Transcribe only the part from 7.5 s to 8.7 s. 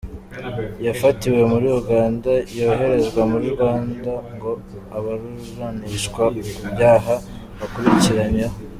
akurikiranyweho.